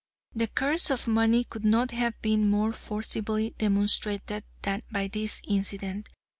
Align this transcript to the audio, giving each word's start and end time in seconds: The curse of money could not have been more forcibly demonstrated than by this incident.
The 0.33 0.47
curse 0.47 0.89
of 0.89 1.07
money 1.07 1.43
could 1.43 1.63
not 1.63 1.91
have 1.91 2.19
been 2.23 2.49
more 2.49 2.73
forcibly 2.73 3.51
demonstrated 3.59 4.43
than 4.63 4.81
by 4.91 5.07
this 5.09 5.43
incident. 5.47 6.09